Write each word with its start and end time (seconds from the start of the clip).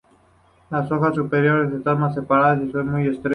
Las 0.71 0.91
hojas 0.91 1.13
superiores 1.13 1.71
están 1.71 1.99
más 1.99 2.15
separadas 2.15 2.59
y 2.63 2.71
son 2.71 2.87
muy 2.89 3.03
estrechas. 3.07 3.29